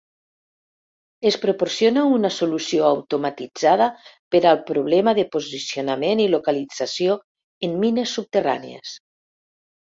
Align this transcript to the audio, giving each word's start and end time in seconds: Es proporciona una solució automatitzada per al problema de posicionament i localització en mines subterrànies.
Es 1.31 1.35
proporciona 1.41 2.05
una 2.13 2.31
solució 2.37 2.87
automatitzada 2.87 3.87
per 4.37 4.41
al 4.53 4.57
problema 4.71 5.13
de 5.19 5.27
posicionament 5.37 6.25
i 6.25 6.27
localització 6.37 7.19
en 7.69 7.77
mines 7.85 8.17
subterrànies. 8.19 8.97